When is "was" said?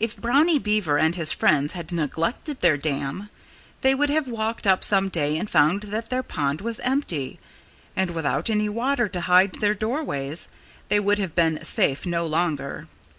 6.62-6.80